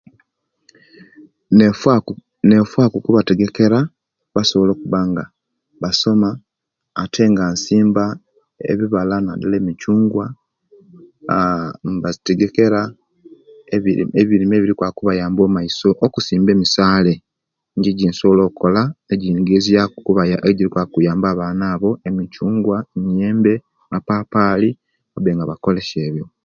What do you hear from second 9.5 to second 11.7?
emicungwa aaa